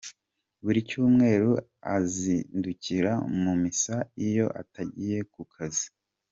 [0.63, 1.51] Buri cyumweru
[1.95, 3.11] azindukira
[3.43, 3.95] mu misa,
[4.27, 5.87] iyo atagiye ku kazi.